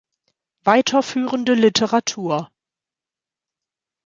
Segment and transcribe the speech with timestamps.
[0.63, 2.49] Weiterführende Literatur